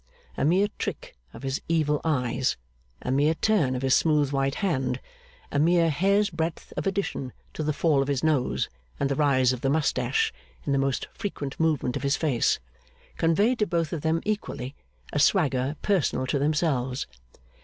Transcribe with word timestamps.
A 0.35 0.43
mere 0.43 0.67
trick 0.79 1.15
of 1.31 1.43
his 1.43 1.61
evil 1.69 2.01
eyes, 2.03 2.57
a 3.03 3.11
mere 3.11 3.35
turn 3.35 3.75
of 3.75 3.83
his 3.83 3.93
smooth 3.93 4.31
white 4.31 4.55
hand, 4.55 4.99
a 5.51 5.59
mere 5.59 5.91
hair's 5.91 6.31
breadth 6.31 6.73
of 6.75 6.87
addition 6.87 7.33
to 7.53 7.61
the 7.61 7.71
fall 7.71 8.01
of 8.01 8.07
his 8.07 8.23
nose 8.23 8.67
and 8.99 9.09
the 9.11 9.15
rise 9.15 9.53
of 9.53 9.61
the 9.61 9.69
moustache 9.69 10.33
in 10.65 10.71
the 10.71 10.79
most 10.79 11.07
frequent 11.13 11.59
movement 11.59 11.95
of 11.95 12.01
his 12.01 12.17
face, 12.17 12.59
conveyed 13.17 13.59
to 13.59 13.67
both 13.67 13.93
of 13.93 14.01
them, 14.01 14.21
equally, 14.25 14.73
a 15.13 15.19
swagger 15.19 15.75
personal 15.83 16.25
to 16.25 16.39
themselves. 16.39 17.05